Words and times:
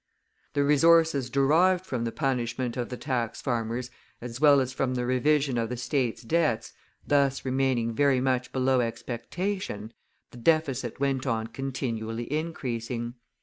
The 0.53 0.63
resources 0.63 1.29
derived 1.29 1.85
from 1.85 2.05
the 2.05 2.11
punishment 2.11 2.75
of 2.75 2.89
the 2.89 2.97
tax 2.97 3.39
farmers 3.39 3.89
(traitants), 3.89 3.93
as 4.37 4.41
well 4.41 4.59
as 4.59 4.73
from 4.73 4.95
the 4.95 5.05
revision 5.05 5.59
of 5.59 5.69
the 5.69 5.77
state's 5.77 6.23
debts, 6.23 6.73
thus 7.05 7.45
remaining 7.45 7.93
very 7.93 8.19
much 8.19 8.51
below 8.51 8.79
expectation, 8.81 9.93
the 10.31 10.37
deficit 10.39 10.99
went 10.99 11.27
on 11.27 11.45
continually 11.45 12.33
increasing. 12.33 13.13